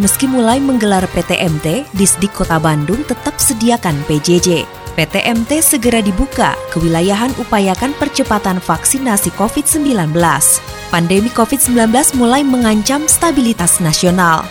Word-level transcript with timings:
Meski 0.00 0.24
mulai 0.24 0.56
menggelar 0.64 1.04
PTMT, 1.12 1.84
Disdik 1.92 2.32
Kota 2.32 2.56
Bandung 2.56 3.04
tetap 3.04 3.36
sediakan 3.36 4.00
PJJ. 4.08 4.64
PTMT 4.96 5.60
segera 5.60 6.00
dibuka, 6.00 6.56
kewilayahan 6.72 7.36
upayakan 7.36 7.92
percepatan 8.00 8.64
vaksinasi 8.64 9.28
COVID-19. 9.36 10.16
Pandemi 10.88 11.28
COVID-19 11.36 12.16
mulai 12.16 12.40
mengancam 12.40 13.04
stabilitas 13.04 13.76
nasional. 13.84 14.48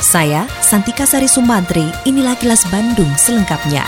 Saya, 0.00 0.48
Santika 0.64 1.04
Sari 1.04 1.28
Sumantri, 1.28 1.84
inilah 2.08 2.32
kilas 2.40 2.64
Bandung 2.72 3.12
selengkapnya. 3.20 3.84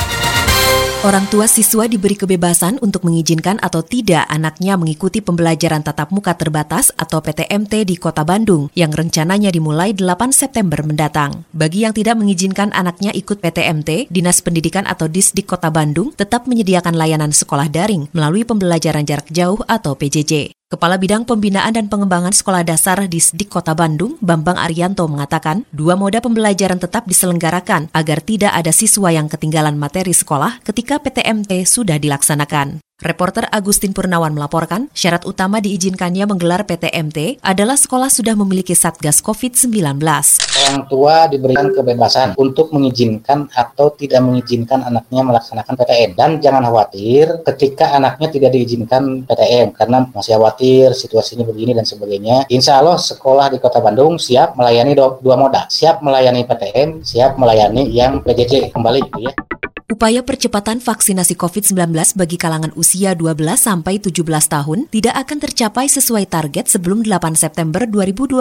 Orang 1.06 1.30
tua 1.30 1.46
siswa 1.46 1.86
diberi 1.86 2.18
kebebasan 2.18 2.82
untuk 2.82 3.06
mengizinkan 3.06 3.62
atau 3.62 3.86
tidak 3.86 4.26
anaknya 4.26 4.74
mengikuti 4.74 5.22
pembelajaran 5.22 5.86
tatap 5.86 6.10
muka 6.10 6.34
terbatas 6.34 6.90
atau 6.98 7.22
PTMT 7.22 7.86
di 7.86 7.94
Kota 7.94 8.26
Bandung 8.26 8.66
yang 8.74 8.90
rencananya 8.90 9.54
dimulai 9.54 9.94
8 9.94 10.34
September 10.34 10.82
mendatang. 10.82 11.46
Bagi 11.54 11.86
yang 11.86 11.94
tidak 11.94 12.18
mengizinkan 12.18 12.74
anaknya 12.74 13.14
ikut 13.14 13.38
PTMT, 13.38 14.10
Dinas 14.10 14.42
Pendidikan 14.42 14.90
atau 14.90 15.06
Disdik 15.06 15.46
Kota 15.46 15.70
Bandung 15.70 16.10
tetap 16.18 16.50
menyediakan 16.50 16.98
layanan 16.98 17.30
sekolah 17.30 17.70
daring 17.70 18.10
melalui 18.10 18.42
pembelajaran 18.42 19.06
jarak 19.06 19.30
jauh 19.30 19.62
atau 19.70 19.94
PJJ. 19.94 20.57
Kepala 20.68 21.00
Bidang 21.00 21.24
Pembinaan 21.24 21.72
dan 21.72 21.88
Pengembangan 21.88 22.36
Sekolah 22.36 22.60
Dasar 22.60 23.00
Disdik 23.08 23.48
Kota 23.48 23.72
Bandung, 23.72 24.20
Bambang 24.20 24.60
Arianto 24.60 25.08
mengatakan, 25.08 25.64
dua 25.72 25.96
moda 25.96 26.20
pembelajaran 26.20 26.76
tetap 26.76 27.08
diselenggarakan 27.08 27.88
agar 27.96 28.20
tidak 28.20 28.52
ada 28.52 28.68
siswa 28.68 29.08
yang 29.08 29.32
ketinggalan 29.32 29.80
materi 29.80 30.12
sekolah 30.12 30.60
ketika 30.60 31.00
PTMT 31.00 31.64
sudah 31.64 31.96
dilaksanakan. 31.96 32.84
Reporter 32.98 33.46
Agustin 33.54 33.94
Purnawan 33.94 34.34
melaporkan, 34.34 34.90
syarat 34.90 35.22
utama 35.22 35.62
diizinkannya 35.62 36.26
menggelar 36.26 36.66
PTMT 36.66 37.38
adalah 37.46 37.78
sekolah 37.78 38.10
sudah 38.10 38.34
memiliki 38.34 38.74
Satgas 38.74 39.22
COVID-19. 39.22 40.02
orang 40.02 40.82
tua 40.90 41.30
diberikan 41.30 41.70
kebebasan 41.70 42.34
untuk 42.34 42.74
mengizinkan 42.74 43.46
atau 43.54 43.94
tidak 43.94 44.18
mengizinkan 44.26 44.82
anaknya 44.82 45.22
melaksanakan 45.22 45.78
PTM 45.78 46.10
dan 46.18 46.30
jangan 46.42 46.66
khawatir 46.66 47.38
ketika 47.46 47.94
anaknya 47.94 48.34
tidak 48.34 48.50
diizinkan 48.58 49.22
PTM 49.30 49.78
karena 49.78 50.10
masih 50.10 50.34
khawatir 50.34 50.90
situasinya 50.90 51.46
begini 51.46 51.78
dan 51.78 51.86
sebagainya. 51.86 52.50
Insya 52.50 52.82
Allah 52.82 52.98
sekolah 52.98 53.54
di 53.54 53.62
kota 53.62 53.78
Bandung 53.78 54.18
siap 54.18 54.58
melayani 54.58 54.98
dua 54.98 55.38
moda. 55.38 55.70
Siap 55.70 56.02
melayani 56.02 56.42
PTM 56.42 57.06
siap 57.06 57.38
melayani 57.38 57.94
yang 57.94 58.26
PJJ 58.26 58.74
kembali 58.74 59.06
gitu 59.06 59.30
ya 59.30 59.57
Upaya 59.88 60.20
percepatan 60.20 60.84
vaksinasi 60.84 61.32
COVID-19 61.40 61.72
bagi 62.12 62.36
kalangan 62.36 62.76
usia 62.76 63.16
12 63.16 63.40
sampai 63.56 63.96
17 63.96 64.20
tahun 64.20 64.84
tidak 64.92 65.16
akan 65.16 65.38
tercapai 65.40 65.88
sesuai 65.88 66.28
target 66.28 66.68
sebelum 66.68 67.00
8 67.00 67.32
September 67.32 67.88
2021 67.88 68.36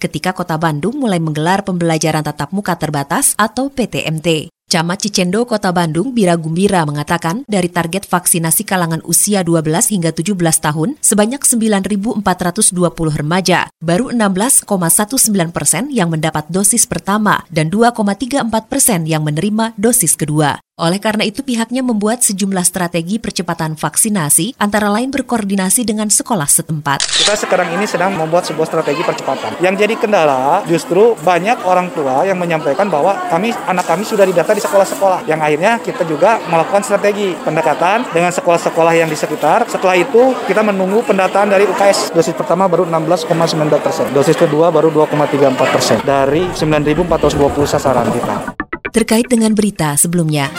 ketika 0.00 0.32
Kota 0.32 0.56
Bandung 0.56 0.96
mulai 0.96 1.20
menggelar 1.20 1.60
pembelajaran 1.68 2.24
tatap 2.24 2.56
muka 2.56 2.72
terbatas 2.80 3.36
atau 3.36 3.68
PTMT. 3.68 4.48
Camat 4.72 5.04
Cicendo 5.04 5.44
Kota 5.44 5.68
Bandung 5.68 6.16
Bira 6.16 6.32
Gumbira 6.32 6.80
mengatakan 6.88 7.44
dari 7.44 7.68
target 7.68 8.08
vaksinasi 8.08 8.64
kalangan 8.64 9.04
usia 9.04 9.44
12 9.44 9.68
hingga 9.68 10.16
17 10.16 10.32
tahun 10.64 10.96
sebanyak 10.96 11.44
9.420 11.44 12.24
remaja, 13.12 13.68
baru 13.84 14.08
16,19 14.16 15.52
persen 15.52 15.92
yang 15.92 16.08
mendapat 16.08 16.48
dosis 16.48 16.88
pertama 16.88 17.44
dan 17.52 17.68
2,34 17.68 18.48
persen 18.64 19.04
yang 19.04 19.28
menerima 19.28 19.76
dosis 19.76 20.16
kedua. 20.16 20.56
Oleh 20.80 20.96
karena 20.96 21.28
itu 21.28 21.44
pihaknya 21.44 21.84
membuat 21.84 22.24
sejumlah 22.24 22.64
strategi 22.64 23.20
percepatan 23.20 23.76
vaksinasi 23.76 24.56
antara 24.56 24.88
lain 24.88 25.12
berkoordinasi 25.12 25.84
dengan 25.84 26.08
sekolah 26.08 26.48
setempat. 26.48 27.04
Kita 27.12 27.36
sekarang 27.36 27.76
ini 27.76 27.84
sedang 27.84 28.16
membuat 28.16 28.48
sebuah 28.48 28.64
strategi 28.64 29.04
percepatan. 29.04 29.60
Yang 29.60 29.84
jadi 29.84 29.94
kendala 30.00 30.64
justru 30.64 31.12
banyak 31.20 31.60
orang 31.68 31.92
tua 31.92 32.24
yang 32.24 32.40
menyampaikan 32.40 32.88
bahwa 32.88 33.20
kami 33.28 33.52
anak 33.68 33.84
kami 33.84 34.08
sudah 34.08 34.24
didata 34.24 34.56
di 34.56 34.64
sekolah-sekolah. 34.64 35.28
Yang 35.28 35.40
akhirnya 35.44 35.72
kita 35.76 36.02
juga 36.08 36.40
melakukan 36.48 36.80
strategi 36.88 37.36
pendekatan 37.36 38.08
dengan 38.08 38.32
sekolah-sekolah 38.32 38.96
yang 38.96 39.12
di 39.12 39.16
sekitar. 39.20 39.68
Setelah 39.68 40.00
itu 40.00 40.32
kita 40.48 40.64
menunggu 40.64 41.04
pendataan 41.04 41.52
dari 41.52 41.68
UKS. 41.68 42.16
Dosis 42.16 42.32
pertama 42.32 42.64
baru 42.64 42.88
16,9 42.88 43.76
persen. 43.76 44.08
Dosis 44.16 44.40
kedua 44.40 44.72
baru 44.72 44.88
2,34 44.88 45.68
persen. 45.68 46.00
Dari 46.00 46.48
9.420 46.48 47.68
sasaran 47.68 48.08
kita. 48.08 48.61
Terkait 48.92 49.24
dengan 49.24 49.56
berita 49.56 49.96
sebelumnya, 49.96 50.52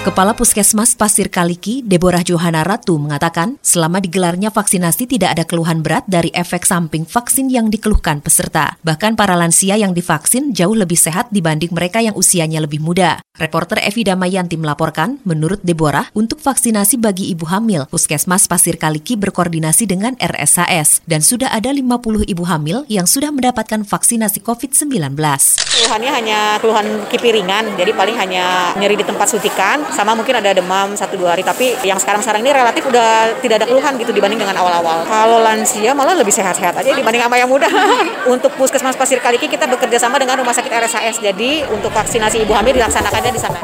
Kepala 0.00 0.32
Puskesmas 0.32 0.96
Pasir 0.96 1.28
Kaliki, 1.28 1.84
Deborah 1.84 2.24
Johana 2.24 2.64
Ratu 2.64 2.96
mengatakan, 2.96 3.60
selama 3.60 4.00
digelarnya 4.00 4.48
vaksinasi 4.48 5.04
tidak 5.04 5.36
ada 5.36 5.44
keluhan 5.44 5.84
berat 5.84 6.08
dari 6.08 6.32
efek 6.32 6.64
samping 6.64 7.04
vaksin 7.04 7.52
yang 7.52 7.68
dikeluhkan 7.68 8.24
peserta. 8.24 8.80
Bahkan 8.80 9.12
para 9.12 9.36
lansia 9.36 9.76
yang 9.76 9.92
divaksin 9.92 10.56
jauh 10.56 10.72
lebih 10.72 10.96
sehat 10.96 11.28
dibanding 11.28 11.76
mereka 11.76 12.00
yang 12.00 12.16
usianya 12.16 12.64
lebih 12.64 12.80
muda. 12.80 13.20
Reporter 13.36 13.84
Evi 13.84 14.08
Damayanti 14.08 14.56
melaporkan, 14.56 15.20
menurut 15.28 15.60
Deborah, 15.60 16.08
untuk 16.16 16.40
vaksinasi 16.40 16.96
bagi 16.96 17.28
ibu 17.28 17.44
hamil, 17.44 17.84
Puskesmas 17.92 18.48
Pasir 18.48 18.80
Kaliki 18.80 19.20
berkoordinasi 19.20 19.84
dengan 19.84 20.16
RSAS 20.16 21.04
dan 21.04 21.20
sudah 21.20 21.52
ada 21.52 21.68
50 21.76 22.24
ibu 22.24 22.44
hamil 22.48 22.88
yang 22.88 23.04
sudah 23.04 23.28
mendapatkan 23.28 23.84
vaksinasi 23.84 24.40
COVID-19. 24.40 25.12
Keluhannya 25.12 26.10
hanya 26.12 26.38
keluhan 26.64 27.04
kipi 27.12 27.36
ringan, 27.36 27.76
jadi 27.76 27.92
paling 27.92 28.16
hanya 28.16 28.72
nyeri 28.80 28.96
di 28.96 29.04
tempat 29.04 29.28
suntikan, 29.28 29.89
sama 29.92 30.14
mungkin 30.14 30.38
ada 30.38 30.54
demam 30.54 30.94
satu 30.94 31.18
dua 31.18 31.34
hari. 31.34 31.42
Tapi 31.42 31.76
yang 31.82 31.98
sekarang-sekarang 31.98 32.40
ini 32.40 32.50
relatif 32.54 32.82
udah 32.86 33.38
tidak 33.42 33.62
ada 33.62 33.66
keluhan 33.66 33.98
gitu 33.98 34.14
dibanding 34.14 34.40
dengan 34.40 34.56
awal-awal. 34.58 35.04
Kalau 35.04 35.38
lansia 35.42 35.92
malah 35.92 36.14
lebih 36.14 36.32
sehat-sehat 36.32 36.78
aja 36.78 36.90
dibanding 36.94 37.22
sama 37.22 37.36
yang 37.36 37.50
muda. 37.50 37.66
untuk 38.34 38.54
Puskesmas 38.54 38.94
Pasir 38.94 39.18
Kaliki 39.18 39.50
kita 39.50 39.66
bekerja 39.66 39.98
sama 39.98 40.22
dengan 40.22 40.38
Rumah 40.38 40.54
Sakit 40.54 40.70
RSAS, 40.70 41.16
jadi 41.18 41.66
untuk 41.68 41.90
vaksinasi 41.90 42.46
ibu 42.46 42.54
hamil 42.54 42.78
dilaksanakannya 42.78 43.32
di 43.34 43.40
sana. 43.40 43.60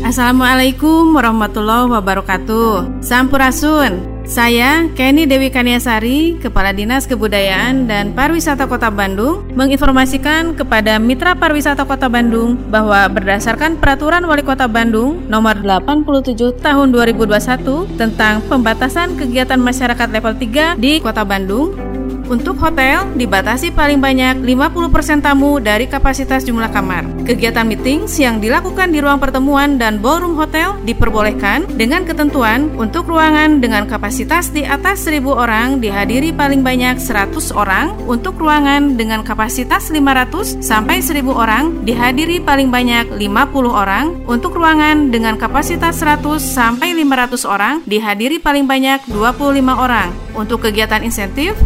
Assalamualaikum 0.00 1.14
warahmatullahi 1.14 1.86
wabarakatuh. 1.86 2.98
Sampurasun. 3.04 4.09
Saya 4.30 4.86
Kenny 4.94 5.26
Dewi 5.26 5.50
Kaniasari, 5.50 6.38
Kepala 6.38 6.70
Dinas 6.70 7.10
Kebudayaan 7.10 7.90
dan 7.90 8.14
Pariwisata 8.14 8.70
Kota 8.70 8.86
Bandung, 8.86 9.42
menginformasikan 9.58 10.54
kepada 10.54 11.02
Mitra 11.02 11.34
Pariwisata 11.34 11.82
Kota 11.82 12.06
Bandung 12.06 12.54
bahwa 12.70 13.10
berdasarkan 13.10 13.82
Peraturan 13.82 14.22
Wali 14.22 14.46
Kota 14.46 14.70
Bandung 14.70 15.26
Nomor 15.26 15.58
87 15.66 16.62
Tahun 16.62 16.88
2021 16.94 17.98
tentang 17.98 18.38
pembatasan 18.46 19.18
kegiatan 19.18 19.58
masyarakat 19.58 20.06
level 20.14 20.38
3 20.38 20.78
di 20.78 21.02
Kota 21.02 21.26
Bandung, 21.26 21.74
untuk 22.30 22.62
hotel, 22.62 23.10
dibatasi 23.18 23.74
paling 23.74 23.98
banyak 23.98 24.38
50% 24.46 25.18
tamu 25.18 25.58
dari 25.58 25.90
kapasitas 25.90 26.46
jumlah 26.46 26.70
kamar. 26.70 27.02
Kegiatan 27.26 27.66
meetings 27.66 28.14
yang 28.22 28.38
dilakukan 28.38 28.94
di 28.94 29.02
ruang 29.02 29.18
pertemuan 29.18 29.76
dan 29.82 29.98
ballroom 29.98 30.38
hotel 30.38 30.78
diperbolehkan 30.86 31.66
dengan 31.74 32.06
ketentuan 32.06 32.70
untuk 32.78 33.10
ruangan 33.10 33.58
dengan 33.58 33.90
kapasitas 33.90 34.54
di 34.54 34.62
atas 34.62 35.02
1000 35.10 35.26
orang 35.26 35.82
dihadiri 35.82 36.30
paling 36.30 36.62
banyak 36.62 37.02
100 37.02 37.50
orang, 37.50 37.98
untuk 38.06 38.38
ruangan 38.38 38.94
dengan 38.94 39.26
kapasitas 39.26 39.90
500 39.90 40.62
sampai 40.62 41.02
1000 41.02 41.26
orang 41.34 41.82
dihadiri 41.82 42.38
paling 42.38 42.70
banyak 42.70 43.10
50 43.10 43.74
orang, 43.74 44.14
untuk 44.30 44.54
ruangan 44.54 45.10
dengan 45.10 45.34
kapasitas 45.34 45.98
100 45.98 46.38
sampai 46.38 46.94
500 46.94 47.42
orang 47.42 47.82
dihadiri 47.90 48.38
paling 48.38 48.70
banyak 48.70 49.02
25 49.10 49.74
orang. 49.74 50.14
Untuk 50.30 50.62
kegiatan 50.62 51.02
insentif, 51.02 51.58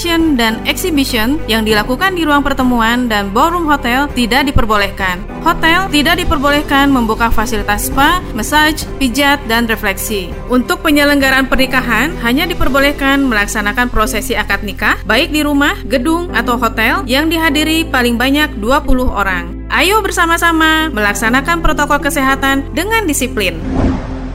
convention, 0.00 0.40
dan 0.40 0.56
exhibition 0.64 1.36
yang 1.44 1.60
dilakukan 1.60 2.16
di 2.16 2.24
ruang 2.24 2.40
pertemuan 2.40 3.04
dan 3.04 3.28
ballroom 3.36 3.68
hotel 3.68 4.08
tidak 4.16 4.48
diperbolehkan. 4.48 5.20
Hotel 5.44 5.92
tidak 5.92 6.24
diperbolehkan 6.24 6.88
membuka 6.88 7.28
fasilitas 7.28 7.92
spa, 7.92 8.24
massage, 8.32 8.88
pijat, 8.96 9.36
dan 9.44 9.68
refleksi. 9.68 10.32
Untuk 10.48 10.80
penyelenggaraan 10.80 11.52
pernikahan, 11.52 12.16
hanya 12.24 12.48
diperbolehkan 12.48 13.28
melaksanakan 13.28 13.92
prosesi 13.92 14.32
akad 14.32 14.64
nikah, 14.64 14.96
baik 15.04 15.36
di 15.36 15.44
rumah, 15.44 15.76
gedung, 15.84 16.32
atau 16.32 16.56
hotel 16.56 17.04
yang 17.04 17.28
dihadiri 17.28 17.84
paling 17.84 18.16
banyak 18.16 18.56
20 18.56 19.04
orang. 19.04 19.68
Ayo 19.68 20.00
bersama-sama 20.00 20.88
melaksanakan 20.88 21.60
protokol 21.60 22.00
kesehatan 22.00 22.72
dengan 22.72 23.04
disiplin. 23.04 23.60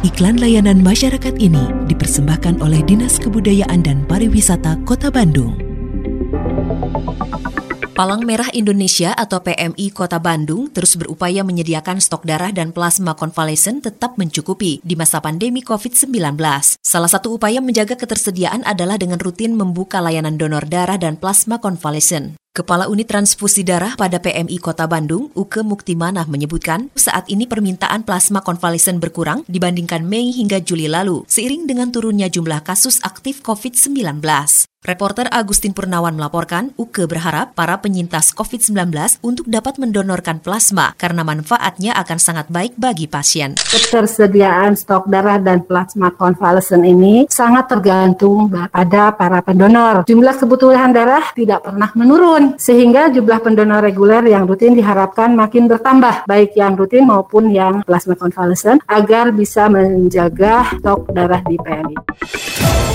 Iklan 0.06 0.38
layanan 0.38 0.86
masyarakat 0.86 1.34
ini 1.42 1.90
dipersembahkan 1.90 2.62
oleh 2.62 2.86
Dinas 2.86 3.18
Kebudayaan 3.18 3.82
dan 3.82 4.06
Pariwisata 4.06 4.78
Kota 4.86 5.10
Bandung. 5.10 5.58
Palang 7.98 8.22
Merah 8.22 8.54
Indonesia 8.54 9.18
atau 9.18 9.42
PMI 9.42 9.90
Kota 9.90 10.22
Bandung 10.22 10.70
terus 10.70 10.94
berupaya 10.94 11.42
menyediakan 11.42 11.98
stok 11.98 12.22
darah 12.22 12.54
dan 12.54 12.70
plasma 12.70 13.18
konvalesen 13.18 13.82
tetap 13.82 14.14
mencukupi 14.22 14.78
di 14.86 14.94
masa 14.94 15.26
pandemi 15.26 15.66
COVID-19. 15.66 16.38
Salah 16.86 17.10
satu 17.10 17.42
upaya 17.42 17.58
menjaga 17.58 17.98
ketersediaan 17.98 18.62
adalah 18.62 19.02
dengan 19.02 19.18
rutin 19.18 19.58
membuka 19.58 20.06
layanan 20.06 20.38
donor 20.38 20.70
darah 20.70 21.02
dan 21.02 21.18
plasma 21.18 21.58
konvalesen. 21.58 22.38
Kepala 22.56 22.88
Unit 22.88 23.12
Transfusi 23.12 23.68
Darah 23.68 24.00
pada 24.00 24.16
PMI 24.16 24.64
Kota 24.64 24.88
Bandung, 24.88 25.28
Uke 25.36 25.60
Muktimanah 25.60 26.24
menyebutkan, 26.32 26.88
saat 26.96 27.28
ini 27.28 27.52
permintaan 27.52 28.08
plasma 28.08 28.40
konvalesen 28.40 29.04
berkurang 29.04 29.44
dibandingkan 29.52 30.08
Mei 30.08 30.32
hingga 30.32 30.64
Juli 30.64 30.88
lalu, 30.88 31.28
seiring 31.28 31.68
dengan 31.68 31.92
turunnya 31.92 32.32
jumlah 32.32 32.64
kasus 32.64 33.04
aktif 33.04 33.44
COVID-19. 33.44 34.24
Reporter 34.86 35.26
Agustin 35.34 35.74
Purnawan 35.74 36.14
melaporkan, 36.14 36.70
Uke 36.78 37.10
berharap 37.10 37.58
para 37.58 37.82
penyintas 37.82 38.30
COVID-19 38.38 38.94
untuk 39.26 39.50
dapat 39.50 39.82
mendonorkan 39.82 40.38
plasma 40.38 40.94
karena 41.02 41.26
manfaatnya 41.26 41.98
akan 41.98 42.22
sangat 42.22 42.54
baik 42.54 42.78
bagi 42.78 43.10
pasien. 43.10 43.58
Ketersediaan 43.58 44.78
stok 44.78 45.10
darah 45.10 45.42
dan 45.42 45.66
plasma 45.66 46.14
konvalesen 46.14 46.86
ini 46.86 47.26
sangat 47.34 47.66
tergantung 47.66 48.54
pada 48.70 49.10
para 49.18 49.42
pendonor. 49.42 50.06
Jumlah 50.06 50.38
kebutuhan 50.38 50.94
darah 50.94 51.34
tidak 51.34 51.66
pernah 51.66 51.90
menurun, 51.98 52.62
sehingga 52.62 53.10
jumlah 53.10 53.42
pendonor 53.42 53.82
reguler 53.82 54.22
yang 54.30 54.46
rutin 54.46 54.78
diharapkan 54.78 55.34
makin 55.34 55.66
bertambah, 55.66 56.30
baik 56.30 56.54
yang 56.54 56.78
rutin 56.78 57.10
maupun 57.10 57.50
yang 57.50 57.82
plasma 57.82 58.14
konvalesen, 58.14 58.78
agar 58.86 59.34
bisa 59.34 59.66
menjaga 59.66 60.78
stok 60.78 61.10
darah 61.10 61.42
di 61.42 61.58
PMI. 61.58 62.95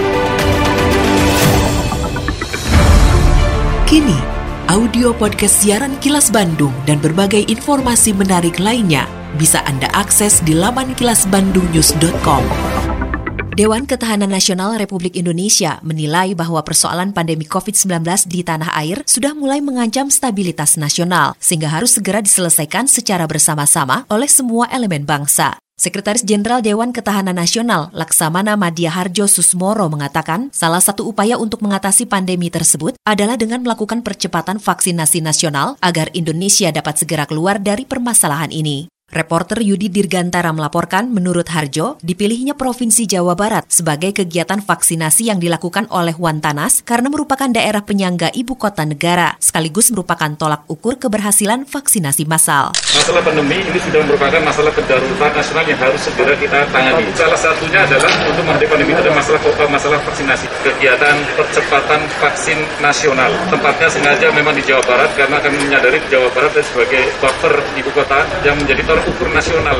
Kini, 3.91 4.15
audio 4.71 5.11
podcast 5.11 5.67
siaran 5.67 5.99
Kilas 5.99 6.31
Bandung 6.31 6.71
dan 6.87 7.03
berbagai 7.03 7.43
informasi 7.51 8.15
menarik 8.15 8.55
lainnya 8.55 9.03
bisa 9.35 9.59
Anda 9.67 9.91
akses 9.91 10.39
di 10.47 10.55
laman 10.55 10.95
kilasbandungnews.com. 10.95 12.43
Dewan 13.51 13.83
Ketahanan 13.83 14.31
Nasional 14.31 14.79
Republik 14.79 15.19
Indonesia 15.19 15.83
menilai 15.83 16.31
bahwa 16.39 16.63
persoalan 16.63 17.11
pandemi 17.11 17.43
COVID-19 17.43 18.31
di 18.31 18.47
tanah 18.47 18.71
air 18.79 19.03
sudah 19.03 19.35
mulai 19.35 19.59
mengancam 19.59 20.07
stabilitas 20.07 20.79
nasional, 20.79 21.35
sehingga 21.43 21.67
harus 21.67 21.91
segera 21.91 22.23
diselesaikan 22.23 22.87
secara 22.87 23.27
bersama-sama 23.27 24.07
oleh 24.07 24.31
semua 24.31 24.71
elemen 24.71 25.03
bangsa. 25.03 25.59
Sekretaris 25.81 26.21
Jenderal 26.21 26.61
Dewan 26.61 26.93
Ketahanan 26.93 27.33
Nasional 27.33 27.89
Laksamana 27.89 28.53
Madya 28.53 28.93
Harjo 28.93 29.25
Susmoro 29.25 29.89
mengatakan 29.89 30.53
salah 30.53 30.77
satu 30.77 31.09
upaya 31.09 31.41
untuk 31.41 31.65
mengatasi 31.65 32.05
pandemi 32.05 32.53
tersebut 32.53 32.93
adalah 33.01 33.33
dengan 33.33 33.65
melakukan 33.65 34.05
percepatan 34.05 34.61
vaksinasi 34.61 35.25
nasional 35.25 35.81
agar 35.81 36.13
Indonesia 36.13 36.69
dapat 36.69 37.01
segera 37.01 37.25
keluar 37.25 37.57
dari 37.57 37.89
permasalahan 37.89 38.53
ini. 38.53 38.93
Reporter 39.09 39.57
Yudi 39.59 39.89
Dirgantara 39.89 40.53
melaporkan, 40.53 41.09
menurut 41.09 41.49
Harjo, 41.49 41.97
dipilihnya 42.05 42.53
Provinsi 42.53 43.09
Jawa 43.09 43.33
Barat 43.33 43.65
sebagai 43.67 44.13
kegiatan 44.13 44.61
vaksinasi 44.61 45.33
yang 45.33 45.41
dilakukan 45.41 45.89
oleh 45.89 46.13
Wantanas 46.13 46.85
karena 46.85 47.09
merupakan 47.09 47.49
daerah 47.49 47.81
penyangga 47.81 48.29
ibu 48.37 48.53
kota 48.53 48.85
negara, 48.85 49.33
sekaligus 49.41 49.89
merupakan 49.89 50.29
tolak 50.37 50.61
ukur 50.69 51.01
keberhasilan 51.01 51.65
vaksinasi 51.65 52.29
massal. 52.29 52.69
Masalah 52.91 53.23
pandemi 53.23 53.63
ini 53.63 53.79
sudah 53.79 54.03
merupakan 54.03 54.43
masalah 54.43 54.67
kedaruratan 54.75 55.31
nasional 55.31 55.63
yang 55.63 55.79
harus 55.79 56.01
segera 56.03 56.35
kita 56.35 56.59
tangani. 56.75 57.07
Salah 57.15 57.39
satunya 57.39 57.87
adalah 57.87 58.11
untuk 58.27 58.43
menghadapi 58.43 58.67
pandemi 58.67 58.91
itu 58.91 59.11
masalah 59.15 59.39
masalah 59.71 59.99
vaksinasi. 60.03 60.51
Kegiatan 60.59 61.15
percepatan 61.39 62.03
vaksin 62.19 62.59
nasional. 62.83 63.31
Tempatnya 63.47 63.87
sengaja 63.87 64.27
memang 64.35 64.51
di 64.59 64.63
Jawa 64.67 64.83
Barat 64.83 65.07
karena 65.15 65.39
kami 65.39 65.55
menyadari 65.63 66.03
Jawa 66.11 66.27
Barat 66.35 66.51
sebagai 66.59 67.07
buffer 67.23 67.55
ibu 67.79 67.91
kota 67.95 68.27
yang 68.43 68.59
menjadi 68.59 68.83
tolak 68.83 69.07
ukur 69.07 69.31
nasional. 69.31 69.79